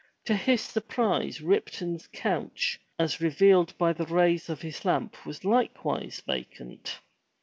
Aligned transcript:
To 0.25 0.35
his 0.35 0.61
surprise 0.61 1.41
Ripton's 1.41 2.07
couch 2.07 2.79
as 2.97 3.21
revealed 3.21 3.77
by 3.77 3.93
the 3.93 4.07
rays 4.07 4.49
of 4.49 4.63
his 4.63 4.83
lamp 4.83 5.27
was 5.27 5.45
likewise 5.45 6.21
vacant. 6.25 6.97